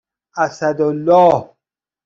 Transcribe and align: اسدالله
اسدالله 0.37 1.53